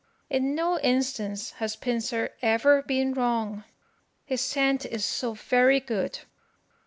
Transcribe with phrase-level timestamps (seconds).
[0.31, 3.63] In no instance has Pincer ever been wrong,
[4.25, 6.21] his scent is so very good.